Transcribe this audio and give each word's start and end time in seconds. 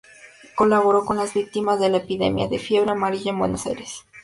Colaboró 0.55 1.05
con 1.05 1.17
las 1.17 1.35
víctimas 1.35 1.79
de 1.79 1.89
la 1.91 1.97
epidemia 1.97 2.47
de 2.47 2.57
fiebre 2.57 2.89
amarilla 2.89 3.29
en 3.29 3.37
Buenos 3.37 3.67
Aires. 3.67 4.03